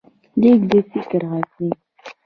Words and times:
لیک 0.39 0.61
د 0.69 0.71
فکر 0.91 1.21
غږ 1.31 1.47
دی. 1.57 1.69